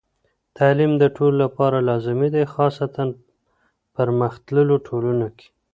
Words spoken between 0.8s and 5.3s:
د ټولو لپاره لازمي دی، خاصتاً پرمختللو ټولنو